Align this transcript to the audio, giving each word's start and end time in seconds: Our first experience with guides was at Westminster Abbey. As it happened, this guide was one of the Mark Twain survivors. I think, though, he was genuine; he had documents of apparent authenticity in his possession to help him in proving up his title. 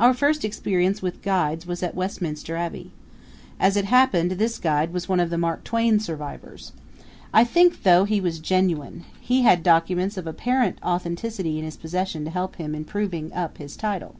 Our 0.00 0.14
first 0.14 0.46
experience 0.46 1.02
with 1.02 1.20
guides 1.20 1.66
was 1.66 1.82
at 1.82 1.94
Westminster 1.94 2.56
Abbey. 2.56 2.90
As 3.60 3.76
it 3.76 3.84
happened, 3.84 4.30
this 4.30 4.56
guide 4.58 4.94
was 4.94 5.10
one 5.10 5.20
of 5.20 5.28
the 5.28 5.36
Mark 5.36 5.62
Twain 5.62 6.00
survivors. 6.00 6.72
I 7.34 7.44
think, 7.44 7.82
though, 7.82 8.04
he 8.04 8.18
was 8.18 8.38
genuine; 8.38 9.04
he 9.20 9.42
had 9.42 9.62
documents 9.62 10.16
of 10.16 10.26
apparent 10.26 10.78
authenticity 10.82 11.58
in 11.58 11.66
his 11.66 11.76
possession 11.76 12.24
to 12.24 12.30
help 12.30 12.56
him 12.56 12.74
in 12.74 12.86
proving 12.86 13.30
up 13.34 13.58
his 13.58 13.76
title. 13.76 14.14